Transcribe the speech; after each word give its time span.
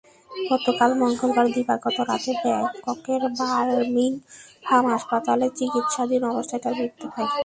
গতকাল 0.49 0.91
মঙ্গলবার 1.01 1.47
দিবাগত 1.55 1.97
রাতে 2.01 2.31
ব্যাংককের 2.43 3.21
বার্মিংহাম 3.39 4.83
হাসপাতালে 4.93 5.47
চিকিৎসাধীন 5.57 6.21
অবস্থায় 6.31 6.61
তাঁর 6.63 6.75
মৃত্যু 6.79 7.05
হয়। 7.13 7.29